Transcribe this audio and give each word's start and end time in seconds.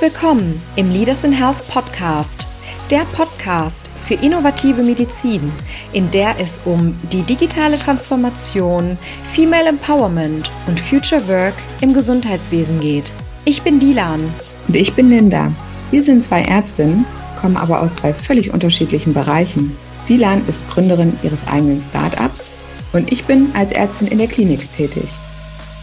Willkommen 0.00 0.62
im 0.76 0.90
Leaders 0.90 1.24
in 1.24 1.32
Health 1.32 1.68
Podcast, 1.68 2.48
der 2.90 3.04
Podcast 3.12 3.82
für 3.98 4.14
innovative 4.14 4.82
Medizin, 4.82 5.52
in 5.92 6.10
der 6.10 6.40
es 6.40 6.62
um 6.64 6.98
die 7.12 7.22
digitale 7.22 7.76
Transformation, 7.76 8.96
Female 9.24 9.68
Empowerment 9.68 10.50
und 10.66 10.80
Future 10.80 11.28
Work 11.28 11.52
im 11.82 11.92
Gesundheitswesen 11.92 12.80
geht. 12.80 13.12
Ich 13.44 13.60
bin 13.60 13.78
Dilan. 13.78 14.22
Und 14.68 14.74
ich 14.74 14.94
bin 14.94 15.10
Linda. 15.10 15.52
Wir 15.90 16.02
sind 16.02 16.24
zwei 16.24 16.44
Ärztinnen, 16.44 17.04
kommen 17.38 17.58
aber 17.58 17.82
aus 17.82 17.96
zwei 17.96 18.14
völlig 18.14 18.54
unterschiedlichen 18.54 19.12
Bereichen. 19.12 19.76
Dilan 20.08 20.40
ist 20.48 20.66
Gründerin 20.70 21.18
ihres 21.22 21.46
eigenen 21.46 21.82
Startups 21.82 22.50
und 22.94 23.12
ich 23.12 23.24
bin 23.24 23.50
als 23.52 23.72
Ärztin 23.72 24.08
in 24.08 24.16
der 24.16 24.28
Klinik 24.28 24.72
tätig. 24.72 25.10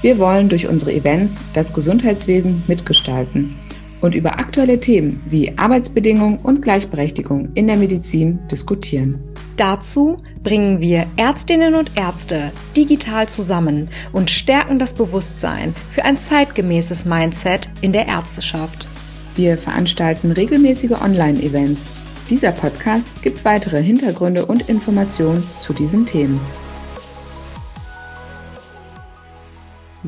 Wir 0.02 0.18
wollen 0.18 0.50
durch 0.50 0.68
unsere 0.68 0.92
Events 0.92 1.44
das 1.54 1.72
Gesundheitswesen 1.72 2.64
mitgestalten 2.66 3.56
und 4.02 4.16
über 4.16 4.40
aktuelle 4.40 4.80
Themen 4.80 5.22
wie 5.30 5.58
Arbeitsbedingungen 5.58 6.40
und 6.40 6.62
Gleichberechtigung 6.62 7.50
in 7.54 7.68
der 7.68 7.78
Medizin 7.78 8.40
diskutieren. 8.52 9.20
Dazu 9.56 10.18
bringen 10.44 10.82
wir 10.82 11.08
Ärztinnen 11.18 11.74
und 11.74 11.98
Ärzte 11.98 12.52
digital 12.76 13.28
zusammen 13.28 13.90
und 14.14 14.30
stärken 14.30 14.78
das 14.78 14.94
Bewusstsein 14.94 15.74
für 15.90 16.06
ein 16.06 16.18
zeitgemäßes 16.18 17.06
Mindset 17.06 17.70
in 17.82 17.92
der 17.92 18.08
Ärzteschaft. 18.08 18.88
Wir 19.36 19.58
veranstalten 19.58 20.32
regelmäßige 20.32 20.92
Online-Events. 20.92 21.88
Dieser 22.30 22.52
Podcast 22.52 23.08
gibt 23.24 23.46
weitere 23.46 23.82
Hintergründe 23.82 24.46
und 24.46 24.68
Informationen 24.70 25.44
zu 25.62 25.74
diesen 25.74 26.06
Themen. 26.06 26.40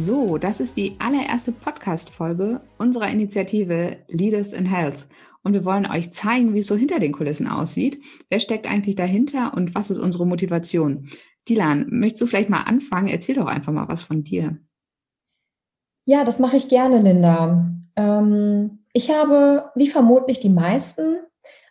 So, 0.01 0.37
das 0.37 0.61
ist 0.61 0.77
die 0.77 0.95
allererste 0.99 1.51
Podcast-Folge 1.51 2.61
unserer 2.77 3.09
Initiative 3.09 3.97
Leaders 4.07 4.53
in 4.53 4.65
Health. 4.65 5.05
Und 5.43 5.51
wir 5.51 5.65
wollen 5.65 5.91
euch 5.91 6.13
zeigen, 6.13 6.53
wie 6.53 6.59
es 6.59 6.67
so 6.67 6.77
hinter 6.77 6.99
den 6.99 7.11
Kulissen 7.11 7.49
aussieht. 7.49 8.01
Wer 8.29 8.39
steckt 8.39 8.71
eigentlich 8.71 8.95
dahinter 8.95 9.53
und 9.53 9.75
was 9.75 9.89
ist 9.89 9.97
unsere 9.97 10.25
Motivation? 10.25 11.09
Dilan, 11.49 11.87
möchtest 11.89 12.21
du 12.21 12.27
vielleicht 12.27 12.49
mal 12.49 12.61
anfangen? 12.61 13.09
Erzähl 13.09 13.35
doch 13.35 13.47
einfach 13.47 13.73
mal 13.73 13.89
was 13.89 14.01
von 14.01 14.23
dir. 14.23 14.57
Ja, 16.05 16.23
das 16.23 16.39
mache 16.39 16.55
ich 16.55 16.69
gerne, 16.69 17.01
Linda. 17.01 17.69
Ähm, 17.97 18.85
ich 18.93 19.11
habe, 19.11 19.65
wie 19.75 19.89
vermutlich 19.89 20.39
die 20.39 20.47
meisten, 20.47 21.17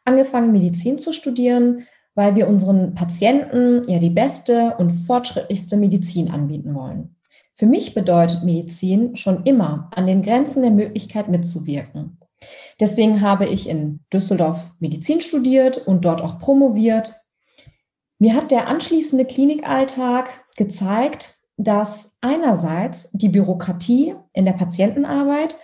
angefangen, 0.05 0.53
Medizin 0.53 0.98
zu 0.98 1.15
studieren, 1.15 1.87
weil 2.15 2.37
wir 2.37 2.47
unseren 2.47 2.95
Patienten 2.95 3.91
ja 3.91 3.98
die 3.98 4.11
beste 4.11 4.77
und 4.77 4.91
fortschrittlichste 4.91 5.79
Medizin 5.79 6.31
anbieten 6.31 6.75
wollen. 6.75 7.15
Für 7.59 7.67
mich 7.67 7.92
bedeutet 7.92 8.45
Medizin 8.45 9.17
schon 9.17 9.45
immer, 9.45 9.91
an 9.92 10.06
den 10.06 10.23
Grenzen 10.23 10.62
der 10.62 10.70
Möglichkeit 10.70 11.28
mitzuwirken. 11.28 12.17
Deswegen 12.78 13.20
habe 13.20 13.47
ich 13.47 13.69
in 13.69 13.98
Düsseldorf 14.12 14.77
Medizin 14.78 15.20
studiert 15.20 15.77
und 15.77 16.05
dort 16.05 16.20
auch 16.20 16.39
promoviert. 16.39 17.12
Mir 18.20 18.34
hat 18.34 18.53
der 18.53 18.69
anschließende 18.69 19.25
Klinikalltag 19.25 20.29
gezeigt, 20.56 21.34
dass 21.56 22.17
einerseits 22.20 23.11
die 23.11 23.29
Bürokratie 23.29 24.14
in 24.33 24.45
der 24.45 24.53
Patientenarbeit 24.53 25.56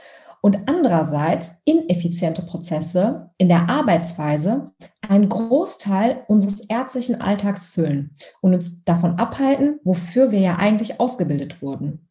und 0.44 0.68
andererseits 0.68 1.62
ineffiziente 1.64 2.42
Prozesse 2.42 3.30
in 3.38 3.48
der 3.48 3.70
Arbeitsweise 3.70 4.72
einen 5.00 5.30
Großteil 5.30 6.22
unseres 6.28 6.68
ärztlichen 6.68 7.22
Alltags 7.22 7.70
füllen 7.70 8.14
und 8.42 8.52
uns 8.52 8.84
davon 8.84 9.18
abhalten, 9.18 9.80
wofür 9.84 10.32
wir 10.32 10.40
ja 10.40 10.56
eigentlich 10.56 11.00
ausgebildet 11.00 11.62
wurden. 11.62 12.10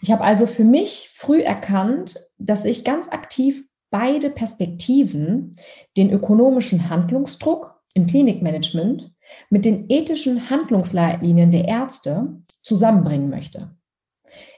Ich 0.00 0.12
habe 0.12 0.22
also 0.22 0.46
für 0.46 0.62
mich 0.62 1.10
früh 1.12 1.42
erkannt, 1.42 2.20
dass 2.38 2.64
ich 2.64 2.84
ganz 2.84 3.08
aktiv 3.08 3.64
beide 3.90 4.30
Perspektiven, 4.30 5.56
den 5.96 6.12
ökonomischen 6.12 6.88
Handlungsdruck 6.88 7.74
im 7.92 8.06
Klinikmanagement 8.06 9.10
mit 9.50 9.64
den 9.64 9.90
ethischen 9.90 10.48
Handlungsleitlinien 10.48 11.50
der 11.50 11.66
Ärzte 11.66 12.40
zusammenbringen 12.62 13.30
möchte. 13.30 13.76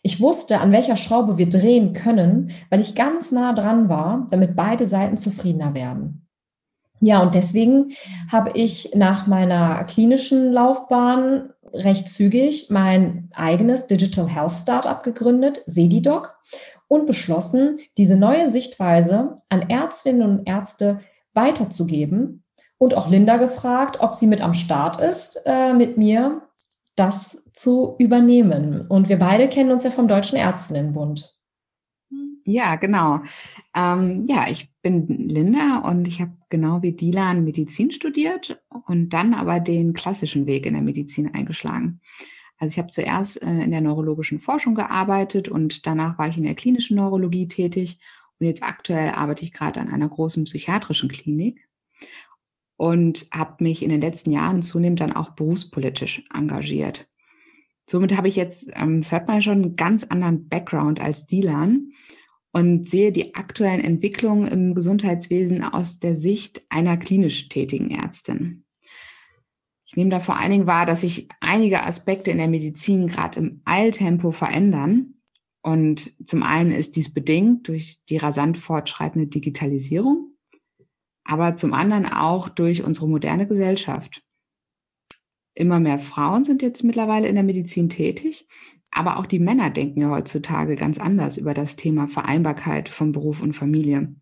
Ich 0.02 0.20
wusste, 0.20 0.60
an 0.60 0.72
welcher 0.72 0.96
Schraube 0.96 1.38
wir 1.38 1.48
drehen 1.48 1.92
können, 1.92 2.52
weil 2.70 2.80
ich 2.80 2.94
ganz 2.94 3.32
nah 3.32 3.52
dran 3.52 3.88
war, 3.88 4.26
damit 4.30 4.56
beide 4.56 4.86
Seiten 4.86 5.18
zufriedener 5.18 5.74
werden. 5.74 6.26
Ja, 7.00 7.22
und 7.22 7.34
deswegen 7.34 7.92
habe 8.30 8.50
ich 8.54 8.90
nach 8.94 9.26
meiner 9.26 9.84
klinischen 9.84 10.52
Laufbahn 10.52 11.50
recht 11.72 12.10
zügig 12.12 12.68
mein 12.70 13.30
eigenes 13.34 13.86
Digital 13.86 14.28
Health 14.28 14.52
Startup 14.52 15.02
gegründet, 15.02 15.62
Sedidoc, 15.66 16.36
und 16.88 17.06
beschlossen, 17.06 17.78
diese 17.96 18.16
neue 18.16 18.48
Sichtweise 18.48 19.36
an 19.48 19.70
Ärztinnen 19.70 20.22
und 20.22 20.48
Ärzte 20.48 21.00
weiterzugeben 21.34 22.42
und 22.78 22.94
auch 22.94 23.08
Linda 23.08 23.36
gefragt, 23.36 23.98
ob 24.00 24.14
sie 24.14 24.26
mit 24.26 24.42
am 24.42 24.54
Start 24.54 25.00
ist 25.00 25.40
äh, 25.46 25.72
mit 25.72 25.96
mir 25.98 26.42
das 27.00 27.50
zu 27.54 27.96
übernehmen. 27.98 28.86
Und 28.86 29.08
wir 29.08 29.18
beide 29.18 29.48
kennen 29.48 29.72
uns 29.72 29.84
ja 29.84 29.90
vom 29.90 30.06
Deutschen 30.06 30.36
Ärztinnenbund. 30.36 31.34
Ja, 32.44 32.76
genau. 32.76 33.20
Ähm, 33.74 34.24
ja, 34.26 34.46
ich 34.50 34.70
bin 34.82 35.06
Linda 35.06 35.78
und 35.78 36.06
ich 36.06 36.20
habe 36.20 36.32
genau 36.50 36.82
wie 36.82 36.92
Dilan 36.92 37.44
Medizin 37.44 37.90
studiert 37.90 38.60
und 38.86 39.10
dann 39.10 39.32
aber 39.32 39.60
den 39.60 39.94
klassischen 39.94 40.46
Weg 40.46 40.66
in 40.66 40.74
der 40.74 40.82
Medizin 40.82 41.32
eingeschlagen. 41.32 42.00
Also 42.58 42.72
ich 42.72 42.78
habe 42.78 42.90
zuerst 42.90 43.42
äh, 43.42 43.62
in 43.62 43.70
der 43.70 43.80
neurologischen 43.80 44.38
Forschung 44.38 44.74
gearbeitet 44.74 45.48
und 45.48 45.86
danach 45.86 46.18
war 46.18 46.28
ich 46.28 46.36
in 46.36 46.44
der 46.44 46.54
klinischen 46.54 46.96
Neurologie 46.96 47.48
tätig 47.48 47.98
und 48.38 48.46
jetzt 48.46 48.62
aktuell 48.62 49.10
arbeite 49.10 49.44
ich 49.44 49.52
gerade 49.52 49.80
an 49.80 49.88
einer 49.88 50.08
großen 50.08 50.44
psychiatrischen 50.44 51.08
Klinik 51.08 51.66
und 52.80 53.26
habe 53.30 53.62
mich 53.62 53.82
in 53.82 53.90
den 53.90 54.00
letzten 54.00 54.30
Jahren 54.30 54.62
zunehmend 54.62 55.00
dann 55.00 55.12
auch 55.12 55.32
berufspolitisch 55.32 56.24
engagiert. 56.32 57.10
Somit 57.84 58.16
habe 58.16 58.26
ich 58.26 58.36
jetzt, 58.36 58.70
ähm, 58.74 59.02
das 59.02 59.12
hört 59.12 59.28
man 59.28 59.42
schon, 59.42 59.62
einen 59.62 59.76
ganz 59.76 60.04
anderen 60.04 60.48
Background 60.48 60.98
als 60.98 61.26
Dilan 61.26 61.90
und 62.52 62.88
sehe 62.88 63.12
die 63.12 63.34
aktuellen 63.34 63.82
Entwicklungen 63.82 64.48
im 64.48 64.74
Gesundheitswesen 64.74 65.62
aus 65.62 65.98
der 65.98 66.16
Sicht 66.16 66.62
einer 66.70 66.96
klinisch 66.96 67.50
tätigen 67.50 67.90
Ärztin. 67.90 68.64
Ich 69.84 69.94
nehme 69.94 70.08
da 70.08 70.20
vor 70.20 70.38
allen 70.38 70.50
Dingen 70.50 70.66
wahr, 70.66 70.86
dass 70.86 71.02
sich 71.02 71.28
einige 71.40 71.84
Aspekte 71.84 72.30
in 72.30 72.38
der 72.38 72.48
Medizin 72.48 73.08
gerade 73.08 73.40
im 73.40 73.60
Eiltempo 73.66 74.30
verändern. 74.30 75.16
Und 75.60 76.14
zum 76.26 76.42
einen 76.42 76.72
ist 76.72 76.96
dies 76.96 77.12
bedingt 77.12 77.68
durch 77.68 78.06
die 78.08 78.16
rasant 78.16 78.56
fortschreitende 78.56 79.26
Digitalisierung 79.26 80.29
aber 81.30 81.54
zum 81.54 81.74
anderen 81.74 82.06
auch 82.06 82.48
durch 82.48 82.82
unsere 82.82 83.08
moderne 83.08 83.46
Gesellschaft. 83.46 84.24
Immer 85.54 85.78
mehr 85.78 86.00
Frauen 86.00 86.42
sind 86.42 86.60
jetzt 86.60 86.82
mittlerweile 86.82 87.28
in 87.28 87.36
der 87.36 87.44
Medizin 87.44 87.88
tätig, 87.88 88.48
aber 88.90 89.16
auch 89.16 89.26
die 89.26 89.38
Männer 89.38 89.70
denken 89.70 90.00
ja 90.00 90.10
heutzutage 90.10 90.74
ganz 90.74 90.98
anders 90.98 91.36
über 91.36 91.54
das 91.54 91.76
Thema 91.76 92.08
Vereinbarkeit 92.08 92.88
von 92.88 93.12
Beruf 93.12 93.42
und 93.42 93.52
Familie. 93.52 94.16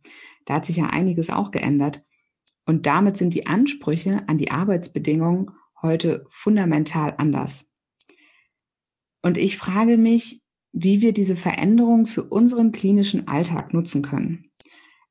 Da 0.44 0.54
hat 0.56 0.66
sich 0.66 0.76
ja 0.76 0.88
einiges 0.88 1.30
auch 1.30 1.50
geändert. 1.50 2.04
Und 2.66 2.84
damit 2.84 3.16
sind 3.16 3.32
die 3.32 3.46
Ansprüche 3.46 4.28
an 4.28 4.36
die 4.36 4.50
Arbeitsbedingungen 4.50 5.50
heute 5.80 6.26
fundamental 6.28 7.14
anders. 7.16 7.70
Und 9.22 9.38
ich 9.38 9.56
frage 9.56 9.96
mich, 9.96 10.42
wie 10.72 11.00
wir 11.00 11.14
diese 11.14 11.36
Veränderung 11.36 12.06
für 12.06 12.24
unseren 12.24 12.70
klinischen 12.70 13.28
Alltag 13.28 13.72
nutzen 13.72 14.02
können. 14.02 14.47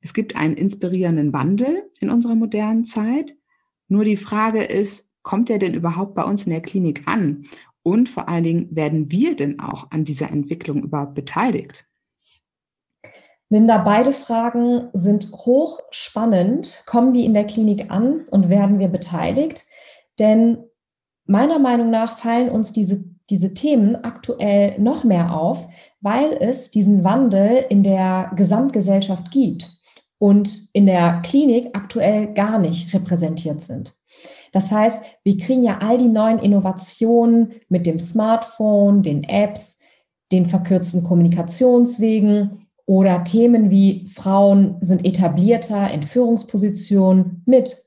Es 0.00 0.14
gibt 0.14 0.36
einen 0.36 0.54
inspirierenden 0.54 1.32
Wandel 1.32 1.90
in 2.00 2.10
unserer 2.10 2.34
modernen 2.34 2.84
Zeit. 2.84 3.34
Nur 3.88 4.04
die 4.04 4.16
Frage 4.16 4.62
ist, 4.62 5.08
kommt 5.22 5.50
er 5.50 5.58
denn 5.58 5.74
überhaupt 5.74 6.14
bei 6.14 6.24
uns 6.24 6.44
in 6.44 6.50
der 6.50 6.62
Klinik 6.62 7.02
an? 7.06 7.44
Und 7.82 8.08
vor 8.08 8.28
allen 8.28 8.44
Dingen, 8.44 8.68
werden 8.70 9.10
wir 9.10 9.34
denn 9.34 9.60
auch 9.60 9.90
an 9.90 10.04
dieser 10.04 10.30
Entwicklung 10.30 10.82
überhaupt 10.82 11.14
beteiligt? 11.14 11.86
Linda, 13.50 13.78
beide 13.78 14.12
Fragen 14.12 14.90
sind 14.92 15.32
hochspannend. 15.32 16.82
Kommen 16.86 17.14
die 17.14 17.24
in 17.24 17.32
der 17.32 17.46
Klinik 17.46 17.90
an 17.90 18.26
und 18.30 18.50
werden 18.50 18.78
wir 18.78 18.88
beteiligt? 18.88 19.64
Denn 20.18 20.58
meiner 21.24 21.58
Meinung 21.58 21.90
nach 21.90 22.18
fallen 22.18 22.50
uns 22.50 22.72
diese, 22.72 23.04
diese 23.30 23.54
Themen 23.54 23.96
aktuell 23.96 24.78
noch 24.78 25.02
mehr 25.02 25.32
auf, 25.34 25.66
weil 26.00 26.34
es 26.34 26.70
diesen 26.70 27.04
Wandel 27.04 27.64
in 27.70 27.82
der 27.82 28.32
Gesamtgesellschaft 28.36 29.30
gibt 29.30 29.77
und 30.18 30.68
in 30.72 30.86
der 30.86 31.22
Klinik 31.24 31.70
aktuell 31.74 32.32
gar 32.34 32.58
nicht 32.58 32.92
repräsentiert 32.92 33.62
sind. 33.62 33.94
Das 34.52 34.70
heißt, 34.70 35.04
wir 35.24 35.36
kriegen 35.38 35.62
ja 35.62 35.78
all 35.78 35.98
die 35.98 36.08
neuen 36.08 36.38
Innovationen 36.38 37.52
mit 37.68 37.86
dem 37.86 38.00
Smartphone, 38.00 39.02
den 39.02 39.24
Apps, 39.24 39.80
den 40.32 40.46
verkürzten 40.46 41.04
Kommunikationswegen 41.04 42.66
oder 42.86 43.24
Themen 43.24 43.70
wie 43.70 44.06
Frauen 44.06 44.76
sind 44.80 45.04
etablierter 45.04 45.90
in 45.90 46.02
Führungspositionen 46.02 47.42
mit. 47.46 47.84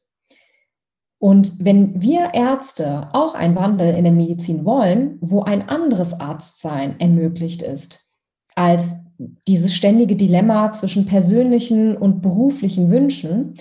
Und 1.17 1.63
wenn 1.63 2.01
wir 2.01 2.33
Ärzte 2.33 3.09
auch 3.13 3.35
einen 3.35 3.55
Wandel 3.55 3.93
in 3.95 4.03
der 4.03 4.13
Medizin 4.13 4.65
wollen, 4.65 5.17
wo 5.21 5.43
ein 5.43 5.69
anderes 5.69 6.19
Arztsein 6.19 6.99
ermöglicht 6.99 7.61
ist, 7.61 8.11
als 8.55 9.10
dieses 9.47 9.73
ständige 9.73 10.15
Dilemma 10.15 10.71
zwischen 10.71 11.05
persönlichen 11.05 11.97
und 11.97 12.21
beruflichen 12.21 12.91
Wünschen, 12.91 13.53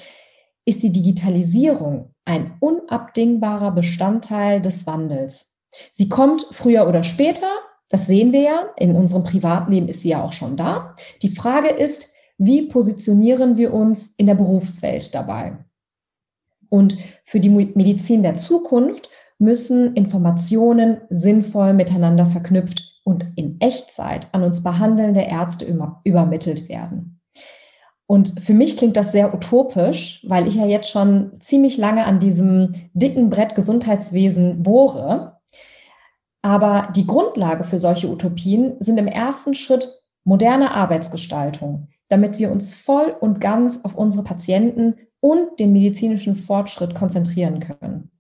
ist 0.65 0.83
die 0.83 0.93
Digitalisierung 0.93 2.15
ein 2.25 2.57
unabdingbarer 2.61 3.73
Bestandteil 3.73 4.61
des 4.61 4.87
Wandels. 4.87 5.59
Sie 5.93 6.09
kommt 6.09 6.43
früher 6.43 6.87
oder 6.89 7.05
später, 7.05 7.49
das 7.89 8.07
sehen 8.07 8.33
wir 8.33 8.43
ja, 8.43 8.67
in 8.77 8.95
unserem 8.95 9.25
Privatleben 9.25 9.89
ist 9.89 10.03
sie 10.03 10.11
ja 10.11 10.23
auch 10.23 10.33
schon 10.33 10.57
da. 10.57 10.95
Die 11.23 11.35
Frage 11.35 11.69
ist, 11.69 12.15
wie 12.39 12.69
positionieren 12.69 13.57
wir 13.57 13.75
uns 13.75 14.15
in 14.17 14.27
der 14.27 14.35
Berufswelt 14.35 15.15
dabei? 15.15 15.59
Und 16.69 16.97
für 17.25 17.41
die 17.41 17.51
Medizin 17.51 18.23
der 18.23 18.37
Zukunft 18.37 19.11
müssen 19.41 19.95
Informationen 19.95 20.99
sinnvoll 21.09 21.73
miteinander 21.73 22.27
verknüpft 22.27 23.01
und 23.05 23.27
in 23.37 23.61
Echtzeit 23.61 24.29
an 24.33 24.43
uns 24.43 24.63
behandelnde 24.63 25.23
Ärzte 25.23 25.67
übermittelt 26.05 26.69
werden. 26.69 27.21
Und 28.07 28.41
für 28.41 28.55
mich 28.55 28.77
klingt 28.77 28.97
das 28.97 29.13
sehr 29.13 29.33
utopisch, 29.33 30.25
weil 30.29 30.47
ich 30.47 30.57
ja 30.57 30.67
jetzt 30.67 30.91
schon 30.91 31.41
ziemlich 31.41 31.77
lange 31.79 32.05
an 32.05 32.21
diesem 32.21 32.73
dicken 32.93 33.31
Brett 33.31 33.55
Gesundheitswesen 33.55 34.63
bohre. 34.63 35.39
Aber 36.43 36.93
die 36.95 37.07
Grundlage 37.07 37.65
für 37.65 37.79
solche 37.79 38.11
Utopien 38.11 38.75
sind 38.81 38.99
im 38.99 39.07
ersten 39.07 39.55
Schritt 39.55 39.89
moderne 40.25 40.73
Arbeitsgestaltung, 40.73 41.89
damit 42.09 42.39
wir 42.39 42.51
uns 42.51 42.75
voll 42.75 43.15
und 43.21 43.41
ganz 43.41 43.85
auf 43.85 43.97
unsere 43.97 44.25
Patienten 44.25 44.97
und 45.21 45.61
den 45.61 45.73
medizinischen 45.73 46.35
Fortschritt 46.35 46.95
konzentrieren 46.95 47.61
können. 47.61 48.11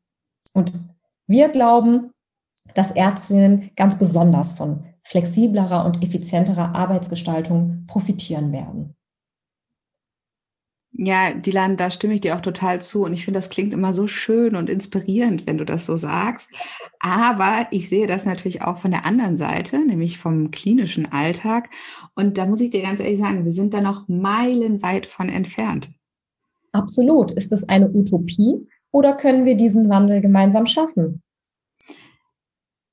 Und 0.52 0.72
wir 1.30 1.48
glauben, 1.48 2.10
dass 2.74 2.90
Ärztinnen 2.90 3.70
ganz 3.76 3.98
besonders 3.98 4.52
von 4.52 4.84
flexiblerer 5.04 5.84
und 5.84 6.02
effizienterer 6.02 6.74
Arbeitsgestaltung 6.74 7.84
profitieren 7.86 8.52
werden. 8.52 8.96
Ja, 10.92 11.32
Dilan, 11.32 11.76
da 11.76 11.88
stimme 11.88 12.14
ich 12.14 12.20
dir 12.20 12.36
auch 12.36 12.40
total 12.40 12.82
zu. 12.82 13.04
Und 13.04 13.12
ich 13.12 13.24
finde, 13.24 13.38
das 13.38 13.48
klingt 13.48 13.72
immer 13.72 13.94
so 13.94 14.08
schön 14.08 14.56
und 14.56 14.68
inspirierend, 14.68 15.46
wenn 15.46 15.56
du 15.56 15.64
das 15.64 15.86
so 15.86 15.94
sagst. 15.94 16.50
Aber 16.98 17.68
ich 17.70 17.88
sehe 17.88 18.08
das 18.08 18.26
natürlich 18.26 18.62
auch 18.62 18.78
von 18.78 18.90
der 18.90 19.06
anderen 19.06 19.36
Seite, 19.36 19.78
nämlich 19.78 20.18
vom 20.18 20.50
klinischen 20.50 21.10
Alltag. 21.10 21.70
Und 22.14 22.38
da 22.38 22.44
muss 22.44 22.60
ich 22.60 22.70
dir 22.70 22.82
ganz 22.82 22.98
ehrlich 22.98 23.20
sagen, 23.20 23.44
wir 23.44 23.54
sind 23.54 23.72
da 23.72 23.80
noch 23.80 24.08
meilenweit 24.08 25.06
von 25.06 25.28
entfernt. 25.28 25.90
Absolut. 26.72 27.30
Ist 27.32 27.52
das 27.52 27.68
eine 27.68 27.88
Utopie 27.88 28.66
oder 28.92 29.14
können 29.16 29.44
wir 29.44 29.56
diesen 29.56 29.88
Wandel 29.88 30.20
gemeinsam 30.20 30.66
schaffen? 30.66 31.22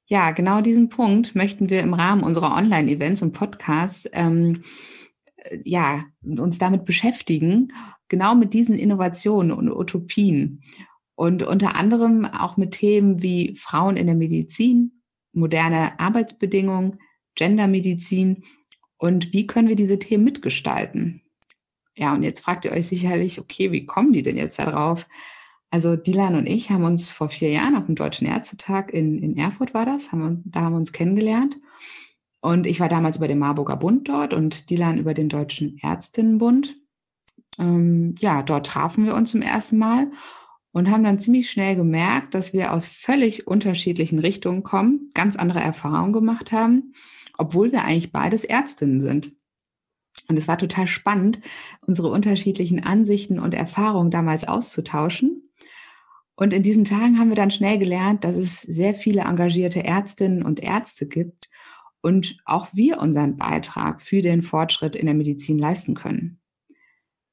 Ja, 0.06 0.32
genau 0.32 0.62
diesen 0.62 0.90
Punkt 0.90 1.36
möchten 1.36 1.70
wir 1.70 1.82
im 1.82 1.94
Rahmen 1.94 2.24
unserer 2.24 2.56
Online-Events 2.56 3.22
und 3.22 3.34
Podcasts 3.34 4.10
ähm, 4.14 4.64
ja, 5.64 6.06
uns 6.22 6.60
damit 6.60 6.86
beschäftigen, 6.86 7.74
genau 8.08 8.36
mit 8.36 8.54
diesen 8.54 8.78
Innovationen 8.78 9.52
und 9.52 9.70
Utopien. 9.70 10.64
Und 11.16 11.44
unter 11.44 11.76
anderem 11.76 12.26
auch 12.26 12.58
mit 12.58 12.72
Themen 12.72 13.22
wie 13.24 13.56
Frauen 13.56 13.98
in 13.98 14.06
der 14.06 14.16
Medizin, 14.16 15.02
moderne 15.34 16.00
Arbeitsbedingungen, 16.00 17.00
Gendermedizin 17.36 18.44
und 18.98 19.34
wie 19.34 19.48
können 19.48 19.68
wir 19.68 19.76
diese 19.76 20.00
Themen 20.00 20.24
mitgestalten. 20.24 21.22
Ja, 21.96 22.14
und 22.14 22.24
jetzt 22.24 22.42
fragt 22.42 22.66
ihr 22.66 22.72
euch 22.72 22.88
sicherlich, 22.88 23.40
okay, 23.40 23.72
wie 23.72 23.86
kommen 23.86 24.14
die 24.14 24.24
denn 24.24 24.38
jetzt 24.38 24.60
darauf? 24.60 25.08
Also 25.70 25.96
Dilan 25.96 26.36
und 26.36 26.48
ich 26.48 26.70
haben 26.70 26.86
uns 26.86 27.12
vor 27.12 27.30
vier 27.30 27.52
Jahren 27.52 27.76
auf 27.76 27.86
dem 27.86 27.96
Deutschen 27.96 28.28
Ärztetag 28.28 28.94
in, 28.94 29.20
in 29.20 29.38
Erfurt 29.38 29.74
war 29.74 29.86
das, 29.86 30.12
haben 30.12 30.44
da 30.46 30.62
haben 30.62 30.74
wir 30.74 30.78
uns 30.78 30.94
kennengelernt. 30.94 31.58
Und 32.40 32.68
ich 32.68 32.80
war 32.80 32.88
damals 32.88 33.18
über 33.18 33.28
den 33.28 33.40
Marburger 33.40 33.76
Bund 33.76 34.08
dort 34.08 34.34
und 34.34 34.70
Dilan 34.70 34.98
über 34.98 35.14
den 35.14 35.28
Deutschen 35.28 35.78
Ärztinnenbund. 35.82 36.78
Ähm, 37.60 38.16
ja, 38.20 38.44
dort 38.44 38.68
trafen 38.68 39.06
wir 39.06 39.16
uns 39.16 39.32
zum 39.32 39.42
ersten 39.42 39.78
Mal 39.78 40.12
und 40.72 40.90
haben 40.90 41.04
dann 41.04 41.20
ziemlich 41.20 41.50
schnell 41.50 41.76
gemerkt, 41.76 42.36
dass 42.36 42.54
wir 42.54 42.72
aus 42.72 42.88
völlig 42.88 43.48
unterschiedlichen 43.48 44.20
Richtungen 44.20 44.64
kommen, 44.64 45.10
ganz 45.14 45.36
andere 45.36 45.60
Erfahrungen 45.60 46.14
gemacht 46.14 46.52
haben, 46.52 46.94
obwohl 47.38 47.72
wir 47.72 47.84
eigentlich 47.84 48.12
beides 48.12 48.44
Ärztinnen 48.44 49.02
sind. 49.02 49.37
Und 50.28 50.38
es 50.38 50.48
war 50.48 50.58
total 50.58 50.88
spannend, 50.88 51.40
unsere 51.82 52.10
unterschiedlichen 52.10 52.84
Ansichten 52.84 53.40
und 53.40 53.54
Erfahrungen 53.54 54.12
damals 54.12 54.48
auszutauschen. 54.48 55.50
Und 56.36 56.54
in 56.54 56.64
diesen 56.64 56.84
Tagen 56.84 57.18
haben 57.18 57.30
wir 57.30 57.36
dann 57.36 57.52
schnell 57.52 57.80
gelernt, 57.80 58.24
dass 58.24 58.36
es 58.36 58.62
sehr 58.62 58.94
viele 58.94 59.22
engagierte 59.22 59.84
Ärztinnen 59.84 60.44
und 60.44 60.60
Ärzte 60.60 61.08
gibt 61.08 61.50
und 62.02 62.38
auch 62.46 62.68
wir 62.74 63.00
unseren 63.00 63.38
Beitrag 63.38 64.02
für 64.02 64.22
den 64.22 64.44
Fortschritt 64.44 64.96
in 64.96 65.08
der 65.08 65.16
Medizin 65.16 65.58
leisten 65.58 65.96
können. 65.96 66.40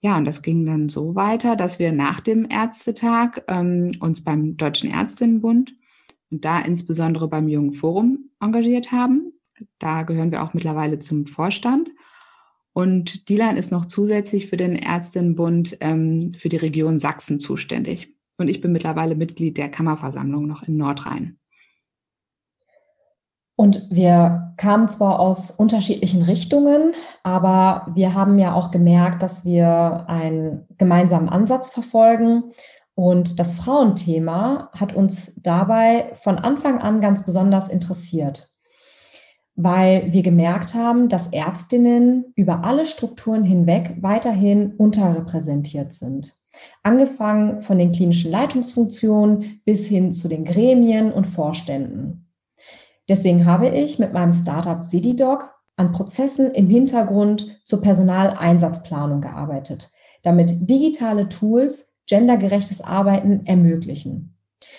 Ja, 0.01 0.19
und 0.19 0.25
das 0.27 0.43
ging 0.43 0.67
dann 0.67 0.89
so 0.89 1.15
weiter, 1.15 1.57
dass 1.57 1.79
wir 1.79 1.93
nach 1.93 2.21
dem 2.21 2.47
Ärztetag 2.49 3.43
ähm, 3.49 3.93
uns 4.01 4.23
beim 4.23 4.57
Deutschen 4.57 4.91
Ärztinnenbund 4.91 5.75
und 6.31 6.45
da 6.45 6.61
insbesondere 6.61 7.29
beim 7.29 7.49
Jungen 7.49 7.73
Forum 7.73 8.31
engagiert 8.41 8.93
haben. 8.93 9.33
Da 9.79 10.03
gehören 10.03 10.31
wir 10.31 10.43
auch 10.43 10.53
mittlerweile 10.53 10.99
zum 10.99 11.27
Vorstand. 11.27 11.91
Und 12.75 13.29
Dilan 13.29 13.57
ist 13.57 13.71
noch 13.71 13.87
zusätzlich 13.87 14.49
für 14.49 14.57
den 14.57 14.75
Ärztinnenbund 14.75 15.79
ähm, 15.81 16.33
für 16.33 16.49
die 16.49 16.57
Region 16.57 16.99
Sachsen 16.99 17.39
zuständig. 17.39 18.13
Und 18.37 18.49
ich 18.49 18.61
bin 18.61 18.73
mittlerweile 18.73 19.15
Mitglied 19.15 19.57
der 19.57 19.71
Kammerversammlung 19.71 20.47
noch 20.49 20.65
in 20.65 20.77
Nordrhein. 20.77 21.39
Und 23.57 23.87
wir 23.91 24.55
kamen 24.57 24.89
zwar 24.89 25.21
aus 25.21 25.53
unterschiedlichen 25.53 26.23
Richtungen, 26.23 26.95
aber 27.23 27.87
wir 27.95 28.13
haben 28.15 28.41
ja 28.41 28.53
auch 28.53 28.73
gemerkt, 28.73 29.23
dass 29.23 29.45
wir 29.45 30.07
einen 30.09 30.67
gemeinsamen 30.77 31.29
Ansatz 31.29 31.71
verfolgen. 31.71 32.53
Und 32.97 33.39
das 33.39 33.55
Frauenthema 33.57 34.71
hat 34.73 34.97
uns 34.97 35.41
dabei 35.41 36.13
von 36.21 36.39
Anfang 36.39 36.81
an 36.81 37.01
ganz 37.01 37.25
besonders 37.25 37.69
interessiert 37.69 38.54
weil 39.57 40.13
wir 40.13 40.23
gemerkt 40.23 40.75
haben, 40.75 41.09
dass 41.09 41.33
Ärztinnen 41.33 42.33
über 42.35 42.65
alle 42.65 42.87
Strukturen 42.87 43.45
hinweg 43.45 43.97
weiterhin 44.01 44.73
unterrepräsentiert 44.73 45.95
sind. 45.95 46.35
Angefangen 46.83 47.63
von 47.63 47.79
den 47.79 47.93
klinischen 47.93 48.31
Leitungsfunktionen 48.31 49.61
bis 49.65 49.87
hin 49.87 50.13
zu 50.13 50.29
den 50.29 50.45
Gremien 50.45 51.13
und 51.13 51.27
Vorständen. 51.27 52.31
Deswegen 53.09 53.45
habe 53.45 53.69
ich 53.69 53.99
mit 53.99 54.13
meinem 54.13 54.33
Startup 54.33 54.83
SidiDoc 54.83 55.51
an 55.77 55.93
Prozessen 55.93 56.51
im 56.53 56.69
Hintergrund 56.69 57.61
zur 57.65 57.81
Personaleinsatzplanung 57.83 59.21
gearbeitet, 59.21 59.91
damit 60.23 60.71
digitale 60.71 61.29
Tools 61.29 62.01
gendergerechtes 62.07 62.81
Arbeiten 62.81 63.47
ermöglichen. 63.47 64.37